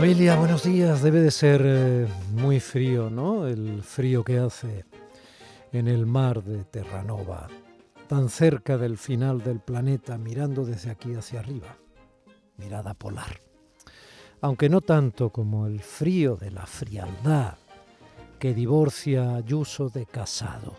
Familia, 0.00 0.34
buenos 0.36 0.62
días. 0.62 1.02
Debe 1.02 1.20
de 1.20 1.30
ser 1.30 1.60
eh, 1.62 2.08
muy 2.32 2.58
frío, 2.58 3.10
¿no? 3.10 3.46
El 3.46 3.82
frío 3.82 4.24
que 4.24 4.38
hace 4.38 4.86
en 5.72 5.88
el 5.88 6.06
mar 6.06 6.42
de 6.42 6.64
Terranova, 6.64 7.48
tan 8.08 8.30
cerca 8.30 8.78
del 8.78 8.96
final 8.96 9.42
del 9.42 9.60
planeta, 9.60 10.16
mirando 10.16 10.64
desde 10.64 10.90
aquí 10.90 11.14
hacia 11.14 11.40
arriba. 11.40 11.76
Mirada 12.56 12.94
polar. 12.94 13.42
Aunque 14.40 14.70
no 14.70 14.80
tanto 14.80 15.28
como 15.28 15.66
el 15.66 15.80
frío 15.80 16.34
de 16.34 16.50
la 16.50 16.64
frialdad 16.64 17.58
que 18.38 18.54
divorcia 18.54 19.34
Ayuso 19.34 19.90
de 19.90 20.06
Casado. 20.06 20.76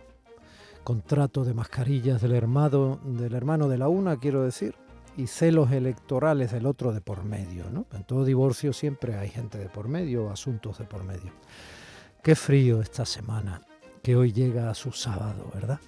Contrato 0.84 1.46
de 1.46 1.54
mascarillas 1.54 2.24
del 2.24 2.32
hermano, 2.32 3.00
del 3.04 3.36
hermano 3.36 3.70
de 3.70 3.78
la 3.78 3.88
una, 3.88 4.18
quiero 4.18 4.42
decir, 4.42 4.74
y 5.18 5.28
celos 5.28 5.72
electorales 5.72 6.52
del 6.52 6.66
otro 6.66 6.94
de 6.94 7.02
por 7.02 7.24
medio. 7.24 7.70
¿no? 7.70 7.86
En 7.94 8.04
todo 8.04 8.26
divorcio 8.26 8.74
siempre 8.74 9.18
hay 9.18 9.30
gente 9.30 9.58
de 9.58 9.70
por 9.70 9.88
medio, 9.88 10.30
asuntos 10.30 10.78
de 10.78 10.86
por 10.86 11.04
medio. 11.04 11.32
Qué 12.24 12.36
frío 12.36 12.82
esta 12.82 13.06
semana, 13.06 13.62
que 14.04 14.16
hoy 14.16 14.32
llega 14.32 14.70
a 14.70 14.76
su 14.76 14.92
sábado, 14.92 15.50
¿verdad? 15.54 15.80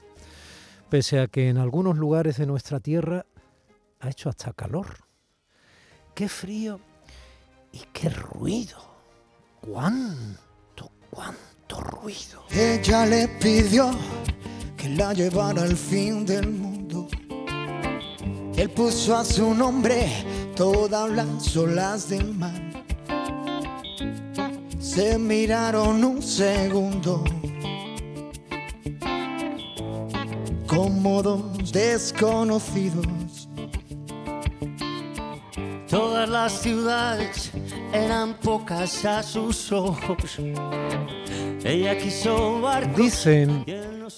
Pese 0.89 1.19
a 1.19 1.27
que 1.27 1.49
en 1.49 1.57
algunos 1.57 1.97
lugares 1.97 2.37
de 2.37 2.45
nuestra 2.45 2.79
tierra 2.79 3.25
ha 3.99 4.09
hecho 4.09 4.29
hasta 4.29 4.53
calor. 4.53 4.87
Qué 6.13 6.27
frío 6.27 6.79
y 7.71 7.79
qué 7.91 8.09
ruido. 8.09 8.77
¿Cuánto, 9.61 10.91
cuánto 11.09 11.79
ruido? 11.79 12.43
Ella 12.51 13.05
le 13.05 13.27
pidió 13.27 13.91
que 14.77 14.89
la 14.89 15.13
llevara 15.13 15.63
al 15.63 15.75
fin 15.75 16.25
del 16.25 16.49
mundo 16.49 16.62
él 18.57 18.69
puso 18.69 19.15
a 19.15 19.25
su 19.25 19.53
nombre 19.53 20.07
todas 20.55 21.09
las 21.09 21.55
olas 21.57 22.09
del 22.09 22.33
mar. 22.33 22.61
Se 24.79 25.17
miraron 25.17 26.03
un 26.03 26.21
segundo 26.21 27.23
como 30.67 31.23
dos 31.23 31.71
desconocidos. 31.71 33.07
Todas 35.89 36.27
las 36.29 36.51
ciudades 36.61 37.51
eran 37.93 38.35
pocas 38.35 39.05
a 39.05 39.21
sus 39.23 39.71
ojos. 39.71 40.39
Ella 41.63 41.97
quiso 41.97 42.61
barcos. 42.61 42.97
Dicen 42.97 43.63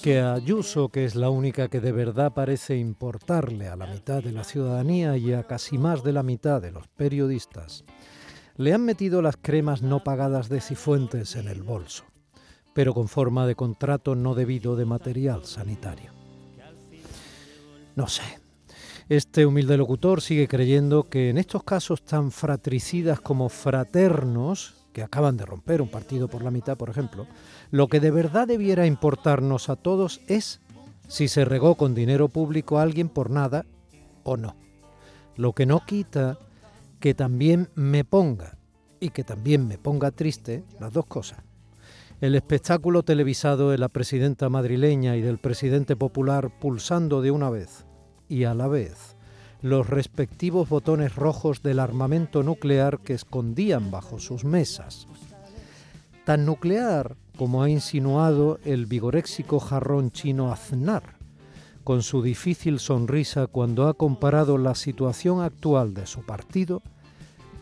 que 0.02 0.20
a 0.20 0.34
Ayuso, 0.34 0.90
que 0.90 1.06
es 1.06 1.16
la 1.16 1.30
única 1.30 1.68
que 1.68 1.80
de 1.80 1.92
verdad 1.92 2.34
parece 2.34 2.78
importarle 2.78 3.68
a 3.68 3.76
la 3.76 3.88
mitad 3.88 4.24
de 4.24 4.32
la 4.32 4.44
ciudadanía 4.44 5.18
y 5.18 5.34
a 5.34 5.44
casi 5.44 5.78
más 5.78 6.04
de 6.04 6.14
la 6.14 6.24
mitad 6.24 6.62
de 6.62 6.72
los 6.72 6.88
periodistas, 6.88 7.84
le 8.58 8.74
han 8.74 8.86
metido 8.86 9.22
las 9.22 9.38
cremas 9.38 9.82
no 9.82 10.04
pagadas 10.04 10.50
de 10.50 10.62
Cifuentes 10.62 11.36
en 11.36 11.48
el 11.48 11.62
bolso, 11.64 12.06
pero 12.74 12.94
con 12.94 13.08
forma 13.08 13.46
de 13.46 13.56
contrato 13.56 14.16
no 14.16 14.34
debido 14.34 14.76
de 14.76 14.86
material 14.86 15.46
sanitario. 15.46 16.12
No 17.96 18.08
sé. 18.08 18.24
Este 19.08 19.46
humilde 19.46 19.78
locutor 19.78 20.22
sigue 20.22 20.48
creyendo 20.48 21.10
que 21.10 21.30
en 21.30 21.38
estos 21.38 21.64
casos 21.64 22.04
tan 22.04 22.32
fratricidas 22.32 23.22
como 23.22 23.50
fraternos, 23.50 24.85
que 24.96 25.04
acaban 25.04 25.36
de 25.36 25.46
romper 25.46 25.82
un 25.82 25.90
partido 25.90 26.30
por 26.30 26.42
la 26.42 26.52
mitad, 26.52 26.78
por 26.78 26.90
ejemplo, 26.90 27.28
lo 27.70 27.90
que 27.90 28.00
de 28.00 28.12
verdad 28.12 28.48
debiera 28.48 28.86
importarnos 28.86 29.68
a 29.68 29.76
todos 29.76 30.22
es 30.28 30.62
si 31.10 31.28
se 31.28 31.44
regó 31.44 31.76
con 31.76 31.94
dinero 31.94 32.30
público 32.30 32.80
a 32.80 32.84
alguien 32.84 33.10
por 33.10 33.30
nada 33.30 33.66
o 34.24 34.38
no. 34.38 34.56
Lo 35.36 35.52
que 35.52 35.66
no 35.66 35.86
quita 35.86 36.40
que 37.02 37.14
también 37.14 37.68
me 37.76 38.06
ponga 38.06 38.58
y 39.02 39.10
que 39.10 39.26
también 39.26 39.68
me 39.68 39.78
ponga 39.78 40.12
triste 40.12 40.64
las 40.80 40.94
dos 40.94 41.06
cosas. 41.08 41.40
El 42.22 42.34
espectáculo 42.34 43.04
televisado 43.04 43.72
de 43.72 43.78
la 43.78 43.90
presidenta 43.90 44.48
madrileña 44.48 45.18
y 45.18 45.22
del 45.22 45.40
presidente 45.40 45.98
popular 45.98 46.58
pulsando 46.58 47.22
de 47.22 47.32
una 47.32 47.50
vez 47.50 47.86
y 48.30 48.46
a 48.46 48.54
la 48.54 48.70
vez 48.70 49.15
los 49.66 49.90
respectivos 49.90 50.70
botones 50.70 51.16
rojos 51.16 51.64
del 51.64 51.80
armamento 51.80 52.44
nuclear 52.44 53.00
que 53.00 53.14
escondían 53.14 53.90
bajo 53.90 54.20
sus 54.20 54.46
mesas. 54.46 55.08
Tan 56.24 56.46
nuclear 56.46 57.16
como 57.36 57.64
ha 57.64 57.70
insinuado 57.72 58.60
el 58.64 58.86
vigoréxico 58.86 59.60
jarrón 59.60 60.12
chino 60.12 60.52
Aznar, 60.52 61.16
con 61.84 62.04
su 62.04 62.22
difícil 62.22 62.80
sonrisa 62.80 63.48
cuando 63.48 63.88
ha 63.88 63.96
comparado 63.96 64.60
la 64.60 64.76
situación 64.76 65.42
actual 65.42 65.96
de 65.96 66.06
su 66.06 66.24
partido 66.24 66.84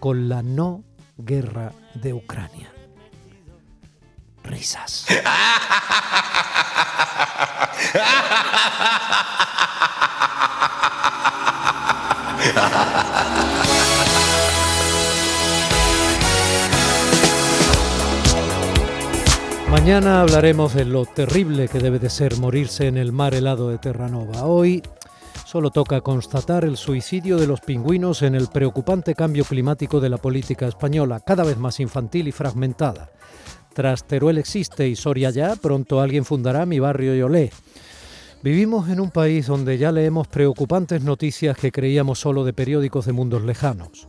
con 0.02 0.28
la 0.28 0.44
no 0.44 0.84
guerra 1.18 1.72
de 1.94 2.14
Ucrania. 2.14 2.70
Risas. 4.44 5.06
Mañana 19.70 20.22
hablaremos 20.22 20.74
de 20.76 20.86
lo 20.86 21.06
terrible 21.06 21.68
que 21.68 21.80
debe 21.80 22.00
de 22.00 22.10
ser 22.10 22.38
morirse 22.38 22.88
en 22.88 22.98
el 22.98 23.12
mar 23.12 23.34
helado 23.34 23.70
de 23.70 23.80
Terranova. 23.80 24.46
Hoy 24.46 24.84
solo 25.46 25.72
toca 25.72 26.02
constatar 26.02 26.64
el 26.64 26.78
suicidio 26.78 27.38
de 27.38 27.48
los 27.48 27.62
pingüinos 27.62 28.22
en 28.22 28.36
el 28.36 28.48
preocupante 28.48 29.16
cambio 29.16 29.46
climático 29.46 30.00
de 30.00 30.10
la 30.10 30.18
política 30.18 30.68
española, 30.68 31.22
cada 31.22 31.44
vez 31.44 31.58
más 31.58 31.80
infantil 31.80 32.28
y 32.28 32.32
fragmentada. 32.32 33.10
Tras 33.74 34.06
Teruel 34.06 34.38
existe 34.38 34.88
y 34.88 34.96
Soria 34.96 35.32
ya, 35.32 35.56
pronto 35.56 36.02
alguien 36.02 36.24
fundará 36.24 36.66
mi 36.66 36.80
barrio 36.80 37.16
Yolé. 37.16 37.52
Vivimos 38.44 38.90
en 38.90 39.00
un 39.00 39.10
país 39.10 39.48
donde 39.48 39.78
ya 39.78 39.94
leemos 39.94 40.28
preocupantes 40.28 41.02
noticias 41.02 41.58
que 41.58 41.72
creíamos 41.72 42.20
solo 42.20 42.44
de 42.44 42.52
periódicos 42.52 43.06
de 43.06 43.14
mundos 43.14 43.42
lejanos, 43.44 44.06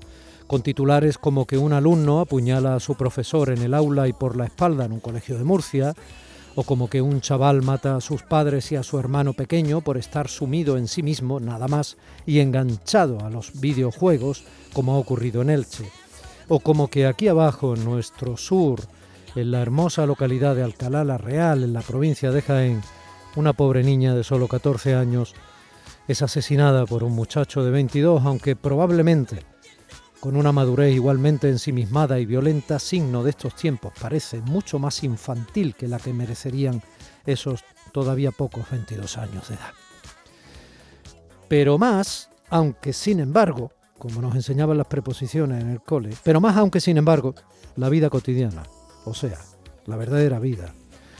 con 0.49 0.61
titulares 0.61 1.19
como 1.19 1.47
que 1.47 1.56
un 1.56 1.72
alumno 1.72 2.19
apuñala 2.19 2.75
a 2.75 2.81
su 2.81 2.97
profesor 2.97 3.50
en 3.50 3.62
el 3.62 3.75
aula 3.75 4.09
y 4.09 4.12
por 4.12 4.37
la 4.37 4.47
espalda 4.47 4.87
en 4.87 4.93
un 4.93 4.99
colegio 4.99 5.39
de 5.39 5.44
Murcia, 5.44 5.94
o 6.56 6.65
como 6.65 6.91
que 6.91 7.00
un 7.00 7.21
chaval 7.21 7.62
mata 7.62 7.94
a 7.94 8.00
sus 8.00 8.25
padres 8.25 8.73
y 8.73 8.77
a 8.77 8.83
su 8.83 8.99
hermano 8.99 9.34
pequeño 9.34 9.83
por 9.83 9.99
estar 9.99 10.27
sumido 10.27 10.78
en 10.78 10.89
sí 10.89 11.05
mismo, 11.05 11.39
nada 11.39 11.69
más, 11.69 11.97
y 12.27 12.41
enganchado 12.41 13.21
a 13.21 13.31
los 13.31 13.61
videojuegos, 13.61 14.43
como 14.73 14.94
ha 14.94 14.99
ocurrido 14.99 15.43
en 15.43 15.50
Elche, 15.50 15.89
o 16.49 16.59
como 16.59 16.89
que 16.89 17.06
aquí 17.06 17.28
abajo, 17.28 17.77
en 17.77 17.84
nuestro 17.84 18.37
sur, 18.37 18.81
en 19.37 19.53
la 19.53 19.62
hermosa 19.62 20.06
localidad 20.06 20.56
de 20.56 20.65
Alcalá 20.65 21.05
la 21.05 21.19
Real, 21.19 21.62
en 21.62 21.73
la 21.73 21.83
provincia 21.83 22.33
de 22.33 22.43
Jaén, 22.43 22.81
una 23.37 23.53
pobre 23.53 23.83
niña 23.83 24.15
de 24.15 24.25
solo 24.25 24.49
14 24.49 24.95
años 24.95 25.34
es 26.09 26.22
asesinada 26.22 26.87
por 26.87 27.03
un 27.05 27.12
muchacho 27.12 27.65
de 27.65 27.71
22, 27.71 28.25
aunque 28.25 28.56
probablemente 28.56 29.41
con 30.21 30.37
una 30.37 30.53
madurez 30.53 30.95
igualmente 30.95 31.50
ensimismada 31.50 32.19
y 32.19 32.25
violenta, 32.25 32.78
signo 32.78 33.23
de 33.23 33.31
estos 33.31 33.55
tiempos, 33.55 33.93
parece 34.00 34.41
mucho 34.41 34.78
más 34.78 35.05
infantil 35.05 35.75
que 35.75 35.87
la 35.87 35.99
que 35.99 36.15
merecerían 36.15 36.83
esos 37.27 37.62
todavía 37.93 38.31
pocos 38.31 38.71
22 38.71 39.19
años 39.19 39.49
de 39.49 39.56
edad. 39.56 39.73
Pero 41.47 41.77
más, 41.77 42.31
aunque 42.49 42.94
sin 42.94 43.21
embargo, 43.21 43.73
como 43.99 44.23
nos 44.23 44.34
enseñaban 44.34 44.78
las 44.78 44.87
preposiciones 44.87 45.62
en 45.62 45.69
el 45.69 45.83
cole, 45.83 46.15
pero 46.23 46.41
más 46.41 46.56
aunque 46.56 46.81
sin 46.81 46.97
embargo, 46.97 47.34
la 47.77 47.91
vida 47.91 48.09
cotidiana, 48.09 48.62
o 49.05 49.12
sea, 49.12 49.39
la 49.84 49.97
verdadera 49.97 50.39
vida, 50.39 50.73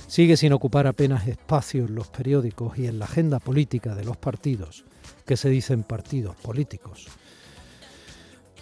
sigue 0.07 0.37
sin 0.37 0.53
ocupar 0.53 0.87
apenas 0.87 1.27
espacio 1.27 1.85
en 1.85 1.95
los 1.95 2.09
periódicos 2.09 2.79
y 2.79 2.87
en 2.87 2.99
la 2.99 3.07
agenda 3.07 3.39
política 3.39 3.95
de 3.95 4.05
los 4.05 4.17
partidos, 4.17 4.85
que 5.27 5.37
se 5.37 5.49
dicen 5.49 5.83
partidos 5.83 6.37
políticos. 6.37 7.07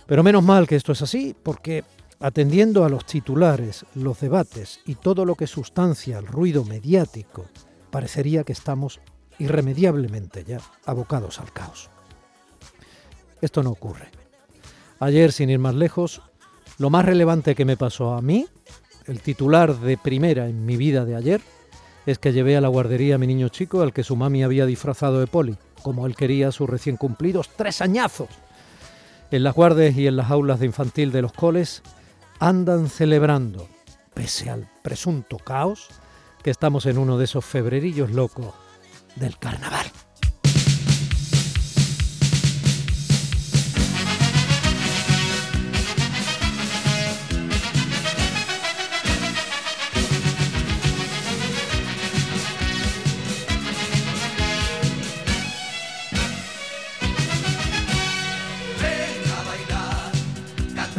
Pero 0.06 0.22
menos 0.22 0.42
mal 0.42 0.66
que 0.66 0.76
esto 0.76 0.92
es 0.92 1.02
así, 1.02 1.34
porque 1.42 1.84
atendiendo 2.20 2.84
a 2.84 2.88
los 2.88 3.04
titulares, 3.04 3.84
los 3.94 4.20
debates 4.20 4.80
y 4.86 4.94
todo 4.94 5.24
lo 5.24 5.34
que 5.34 5.46
sustancia 5.46 6.18
el 6.18 6.26
ruido 6.26 6.64
mediático, 6.64 7.46
parecería 7.90 8.44
que 8.44 8.52
estamos 8.52 9.00
irremediablemente 9.38 10.44
ya 10.44 10.60
abocados 10.86 11.40
al 11.40 11.52
caos. 11.52 11.90
Esto 13.40 13.62
no 13.62 13.70
ocurre. 13.70 14.08
Ayer, 15.00 15.32
sin 15.32 15.50
ir 15.50 15.58
más 15.58 15.74
lejos, 15.74 16.22
lo 16.78 16.90
más 16.90 17.04
relevante 17.04 17.54
que 17.54 17.64
me 17.64 17.76
pasó 17.76 18.14
a 18.14 18.22
mí 18.22 18.46
el 19.06 19.20
titular 19.20 19.78
de 19.78 19.96
primera 19.96 20.48
en 20.48 20.64
mi 20.64 20.76
vida 20.76 21.04
de 21.04 21.16
ayer 21.16 21.40
es 22.06 22.18
que 22.18 22.32
llevé 22.32 22.56
a 22.56 22.60
la 22.60 22.68
guardería 22.68 23.14
a 23.14 23.18
mi 23.18 23.26
niño 23.26 23.48
chico 23.48 23.82
al 23.82 23.92
que 23.92 24.02
su 24.02 24.16
mami 24.16 24.42
había 24.42 24.66
disfrazado 24.66 25.20
de 25.20 25.26
poli, 25.26 25.56
como 25.82 26.06
él 26.06 26.16
quería 26.16 26.48
a 26.48 26.52
sus 26.52 26.68
recién 26.68 26.96
cumplidos 26.96 27.50
tres 27.56 27.80
añazos. 27.80 28.28
En 29.30 29.44
las 29.44 29.54
guardes 29.54 29.96
y 29.96 30.06
en 30.06 30.16
las 30.16 30.30
aulas 30.30 30.60
de 30.60 30.66
infantil 30.66 31.12
de 31.12 31.22
los 31.22 31.32
coles 31.32 31.82
andan 32.38 32.88
celebrando, 32.88 33.68
pese 34.14 34.50
al 34.50 34.68
presunto 34.82 35.38
caos, 35.38 35.88
que 36.42 36.50
estamos 36.50 36.86
en 36.86 36.98
uno 36.98 37.18
de 37.18 37.24
esos 37.24 37.44
febrerillos 37.44 38.10
locos 38.10 38.52
del 39.16 39.38
carnaval. 39.38 39.86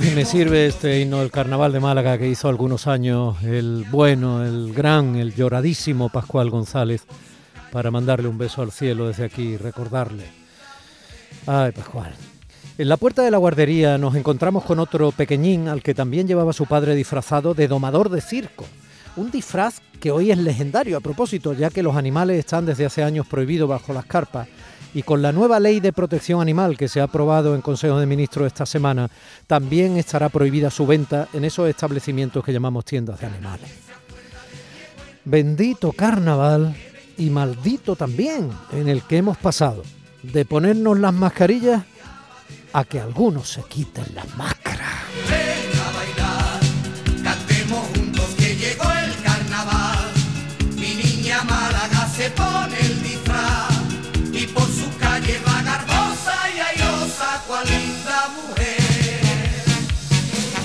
Me 0.04 0.26
sirve 0.26 0.68
este 0.68 1.00
himno 1.00 1.22
del 1.22 1.32
Carnaval 1.32 1.72
de 1.72 1.80
Málaga 1.80 2.20
que 2.20 2.28
hizo 2.28 2.48
algunos 2.48 2.86
años 2.86 3.42
el 3.42 3.86
bueno, 3.90 4.46
el 4.46 4.72
gran, 4.72 5.16
el 5.16 5.34
lloradísimo 5.34 6.10
Pascual 6.10 6.52
González 6.52 7.06
para 7.72 7.90
mandarle 7.90 8.28
un 8.28 8.38
beso 8.38 8.62
al 8.62 8.72
cielo 8.72 9.08
desde 9.08 9.26
aquí 9.26 9.42
y 9.42 9.58
recordarle. 9.58 10.26
Ay, 11.48 11.72
Pascual. 11.72 12.14
En 12.78 12.90
la 12.90 12.98
puerta 12.98 13.24
de 13.24 13.32
la 13.32 13.38
guardería 13.38 13.98
nos 13.98 14.16
encontramos 14.16 14.64
con 14.66 14.78
otro 14.78 15.12
pequeñín 15.12 15.68
al 15.68 15.82
que 15.82 15.96
también 15.96 16.28
llevaba 16.28 16.54
su 16.54 16.68
padre 16.68 16.94
disfrazado 16.94 17.56
de 17.56 17.68
domador 17.68 18.10
de 18.10 18.22
circo. 18.22 18.66
Un 19.16 19.32
disfraz 19.32 19.82
que 20.00 20.12
hoy 20.12 20.32
es 20.32 20.38
legendario 20.38 20.98
a 20.98 21.02
propósito, 21.02 21.54
ya 21.54 21.72
que 21.72 21.82
los 21.82 21.96
animales 21.96 22.38
están 22.38 22.66
desde 22.66 22.86
hace 22.86 23.04
años 23.04 23.26
prohibidos 23.26 23.70
bajo 23.70 23.94
las 23.94 24.06
carpas 24.06 24.48
y 24.94 25.04
con 25.04 25.22
la 25.22 25.32
nueva 25.32 25.60
ley 25.60 25.80
de 25.80 25.94
protección 25.94 26.42
animal 26.42 26.78
que 26.78 26.88
se 26.88 27.02
ha 27.02 27.06
aprobado 27.06 27.56
en 27.56 27.62
Consejo 27.62 28.00
de 28.00 28.06
Ministros 28.06 28.48
esta 28.48 28.66
semana, 28.66 29.10
también 29.48 29.98
estará 29.98 30.30
prohibida 30.30 30.70
su 30.70 30.86
venta 30.86 31.28
en 31.34 31.46
esos 31.46 31.68
establecimientos 31.68 32.44
que 32.44 32.54
llamamos 32.54 32.86
tiendas 32.86 33.20
de 33.20 33.28
animales. 33.28 33.72
Bendito 35.26 35.92
carnaval 35.94 36.76
y 37.18 37.30
maldito 37.30 37.96
también 37.96 38.50
en 38.72 38.88
el 38.88 39.04
que 39.04 39.18
hemos 39.18 39.38
pasado 39.38 39.84
de 40.22 40.46
ponernos 40.46 41.00
las 41.00 41.14
mascarillas 41.14 41.84
a 42.74 42.84
que 42.86 43.00
algunos 43.00 43.50
se 43.50 43.62
quiten 43.64 44.06
las 44.14 44.36
máscaras. 44.36 44.64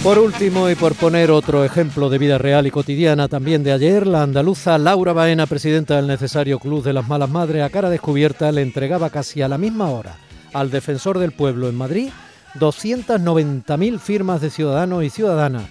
Por 0.03 0.19
último, 0.21 0.71
y 0.71 0.77
por 0.77 0.95
poner 0.95 1.31
otro 1.31 1.65
ejemplo 1.65 2.09
de 2.09 2.19
vida 2.19 2.39
real 2.39 2.67
y 2.67 2.71
cotidiana 2.71 3.27
también 3.29 3.65
de 3.65 3.73
ayer, 3.73 4.07
la 4.07 4.23
andaluza 4.23 4.79
Laura 4.79 5.13
Baena, 5.13 5.47
presidenta 5.47 5.97
del 5.97 6.07
necesario 6.07 6.61
Club 6.61 6.85
de 6.85 6.93
las 6.93 7.09
Malas 7.09 7.29
Madres, 7.29 7.65
a 7.65 7.69
cara 7.69 7.91
descubierta 7.91 8.53
le 8.53 8.63
entregaba 8.63 9.11
casi 9.11 9.43
a 9.43 9.49
la 9.49 9.59
misma 9.59 9.91
hora 9.91 10.17
al 10.55 10.71
defensor 10.71 11.19
del 11.19 11.33
pueblo 11.33 11.69
en 11.69 11.75
Madrid 11.75 12.11
290.000 12.55 13.99
firmas 13.99 14.41
de 14.41 14.51
ciudadanos 14.51 15.05
y 15.05 15.11
ciudadanas, 15.11 15.65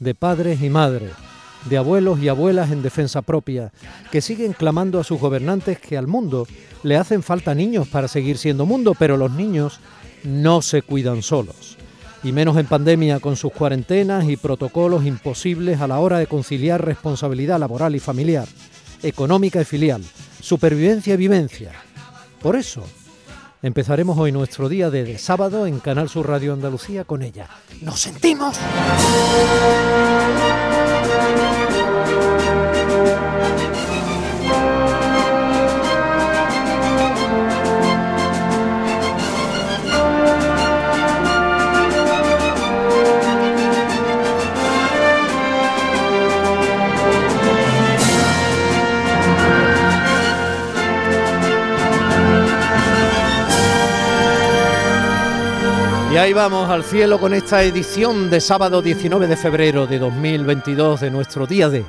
de 0.00 0.14
padres 0.14 0.60
y 0.60 0.68
madres, 0.68 1.12
de 1.70 1.78
abuelos 1.78 2.18
y 2.20 2.28
abuelas 2.28 2.72
en 2.72 2.82
defensa 2.82 3.22
propia, 3.22 3.72
que 4.10 4.20
siguen 4.20 4.52
clamando 4.52 4.98
a 4.98 5.04
sus 5.04 5.20
gobernantes 5.20 5.78
que 5.78 5.96
al 5.96 6.08
mundo 6.08 6.46
le 6.82 6.96
hacen 6.96 7.22
falta 7.22 7.54
niños 7.54 7.88
para 7.88 8.08
seguir 8.08 8.38
siendo 8.38 8.66
mundo, 8.66 8.94
pero 8.98 9.16
los 9.16 9.30
niños 9.30 9.80
no 10.24 10.62
se 10.62 10.82
cuidan 10.82 11.22
solos 11.22 11.77
y 12.22 12.32
menos 12.32 12.56
en 12.56 12.66
pandemia 12.66 13.20
con 13.20 13.36
sus 13.36 13.52
cuarentenas 13.52 14.28
y 14.28 14.36
protocolos 14.36 15.04
imposibles 15.04 15.80
a 15.80 15.86
la 15.86 15.98
hora 16.00 16.18
de 16.18 16.26
conciliar 16.26 16.84
responsabilidad 16.84 17.58
laboral 17.58 17.94
y 17.94 18.00
familiar, 18.00 18.48
económica 19.02 19.60
y 19.60 19.64
filial, 19.64 20.04
supervivencia 20.40 21.14
y 21.14 21.18
vivencia. 21.18 21.72
Por 22.42 22.56
eso, 22.56 22.84
empezaremos 23.62 24.18
hoy 24.18 24.32
nuestro 24.32 24.68
día 24.68 24.90
de, 24.90 25.18
sábado 25.18 25.66
en 25.66 25.80
Canal 25.80 26.08
Sur 26.08 26.28
Radio 26.28 26.52
Andalucía 26.52 27.04
con 27.04 27.22
ella. 27.22 27.48
¡Nos 27.82 28.00
sentimos! 28.00 28.58
Ahí 56.18 56.32
vamos 56.32 56.68
al 56.68 56.82
cielo 56.82 57.20
con 57.20 57.32
esta 57.32 57.62
edición 57.62 58.28
de 58.28 58.40
sábado 58.40 58.82
19 58.82 59.28
de 59.28 59.36
febrero 59.36 59.86
de 59.86 60.00
2022 60.00 61.00
de 61.00 61.10
nuestro 61.10 61.46
día 61.46 61.68
de 61.68 61.84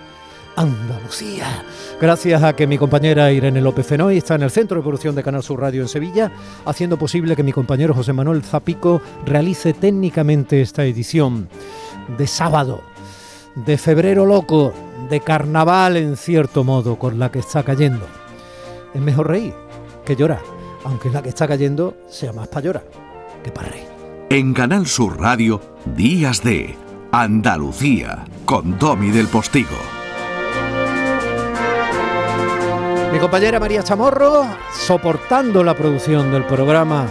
Andalucía. 0.56 1.64
Gracias 2.00 2.44
a 2.44 2.56
que 2.56 2.68
mi 2.68 2.78
compañera 2.78 3.31
Irene 3.31 3.60
López 3.60 3.88
Fenoy 3.88 4.18
está 4.18 4.36
en 4.36 4.44
el 4.44 4.52
Centro 4.52 4.78
de 4.78 4.84
Producción 4.84 5.16
de 5.16 5.24
Canal 5.24 5.42
Sur 5.42 5.62
Radio 5.62 5.81
en 5.81 5.88
Sevilla, 5.88 6.31
haciendo 6.66 6.98
posible 6.98 7.36
que 7.36 7.44
mi 7.44 7.52
compañero 7.52 7.96
José 7.96 8.14
Manuel 8.14 8.44
Zapico 8.44 9.02
realice 9.26 9.74
técnicamente 9.74 10.62
esta 10.62 10.86
edición 10.86 11.50
de 12.18 12.28
sábado, 12.28 12.84
de 13.56 13.78
febrero 13.80 14.28
loco, 14.28 14.74
de 15.10 15.22
carnaval 15.22 15.98
en 15.98 16.18
cierto 16.18 16.64
modo, 16.64 17.00
con 17.00 17.18
la 17.18 17.31
que 17.31 17.40
está 17.40 17.64
cayendo. 17.64 18.06
Es 18.94 19.02
mejor 19.02 19.30
reír 19.30 19.56
que 20.06 20.16
llorar, 20.16 20.42
aunque 20.84 21.10
la 21.10 21.24
que 21.24 21.30
está 21.30 21.48
cayendo 21.48 21.96
sea 22.10 22.31
más 22.31 22.48
para 22.48 22.62
llorar 22.62 22.84
que 23.44 23.52
para 23.52 23.70
reír. 23.70 23.99
En 24.31 24.54
Canal 24.54 24.86
Sur 24.86 25.20
Radio, 25.20 25.60
Días 25.96 26.44
de 26.44 26.76
Andalucía, 27.12 28.26
con 28.46 28.78
Domi 28.78 29.10
del 29.10 29.26
Postigo. 29.26 29.76
Mi 33.12 33.18
compañera 33.18 33.60
María 33.60 33.81
Chamorro, 33.81 34.46
soportando 34.72 35.64
la 35.64 35.74
producción 35.74 36.31
del 36.31 36.46
programa, 36.46 37.08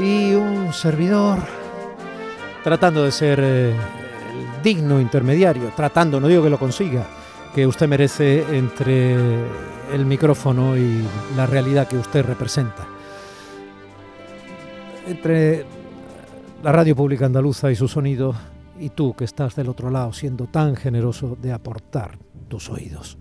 y 0.00 0.34
un 0.34 0.72
servidor 0.72 1.38
tratando 2.64 3.04
de 3.04 3.12
ser 3.12 3.38
eh, 3.40 3.72
digno 4.60 5.00
intermediario, 5.00 5.70
tratando, 5.76 6.18
no 6.18 6.26
digo 6.26 6.42
que 6.42 6.50
lo 6.50 6.58
consiga, 6.58 7.06
que 7.54 7.64
usted 7.64 7.86
merece 7.86 8.44
entre 8.56 9.14
el 9.92 10.04
micrófono 10.04 10.76
y 10.76 11.00
la 11.36 11.46
realidad 11.46 11.86
que 11.86 11.96
usted 11.96 12.26
representa. 12.26 12.88
Entre 15.06 15.77
la 16.62 16.72
radio 16.72 16.96
pública 16.96 17.26
andaluza 17.26 17.70
y 17.70 17.76
su 17.76 17.86
sonido, 17.86 18.34
y 18.80 18.90
tú 18.90 19.14
que 19.14 19.24
estás 19.24 19.54
del 19.54 19.68
otro 19.68 19.90
lado 19.90 20.12
siendo 20.12 20.46
tan 20.46 20.76
generoso 20.76 21.36
de 21.40 21.52
aportar 21.52 22.18
tus 22.48 22.68
oídos. 22.70 23.18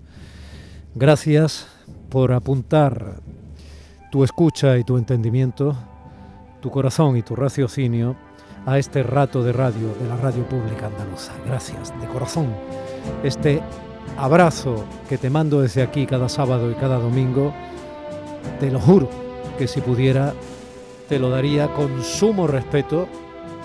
Gracias 0.96 1.68
por 2.10 2.32
apuntar 2.32 3.22
tu 4.12 4.24
escucha 4.24 4.78
y 4.78 4.84
tu 4.84 4.98
entendimiento, 4.98 5.76
tu 6.62 6.72
corazón 6.72 7.18
y 7.18 7.22
tu 7.22 7.36
raciocinio 7.36 8.16
a 8.66 8.78
este 8.80 9.04
rato 9.04 9.44
de 9.44 9.54
radio 9.54 9.94
de 10.00 10.08
la 10.08 10.18
radio 10.18 10.44
pública 10.48 10.88
andaluza. 10.88 11.34
Gracias, 11.46 11.94
de 12.00 12.08
corazón. 12.08 12.48
Este 13.24 13.62
abrazo 14.18 14.84
que 15.08 15.18
te 15.18 15.30
mando 15.30 15.62
desde 15.62 15.84
aquí 15.84 16.08
cada 16.08 16.30
sábado 16.30 16.72
y 16.72 16.76
cada 16.76 16.98
domingo, 16.98 17.54
te 18.60 18.72
lo 18.72 18.80
juro 18.80 19.10
que 19.58 19.68
si 19.68 19.82
pudiera, 19.82 20.34
te 21.08 21.20
lo 21.20 21.30
daría 21.30 21.74
con 21.74 22.04
sumo 22.04 22.48
respeto 22.48 23.08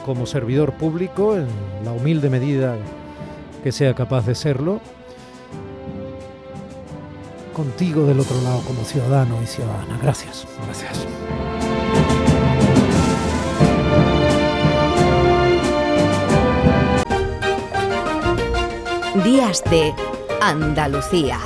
como 0.04 0.26
servidor 0.26 0.72
público 0.72 1.36
en 1.36 1.46
la 1.84 1.92
humilde 1.92 2.30
medida 2.30 2.76
que 3.62 3.72
sea 3.72 3.94
capaz 3.94 4.26
de 4.26 4.34
serlo, 4.34 4.80
contigo 7.52 8.06
del 8.06 8.18
otro 8.18 8.40
lado 8.42 8.60
como 8.66 8.84
ciudadano 8.84 9.40
y 9.42 9.46
ciudadana. 9.46 9.98
Gracias, 10.02 10.46
gracias. 10.64 11.06
Días 19.24 19.62
de 19.70 19.94
Andalucía. 20.40 21.38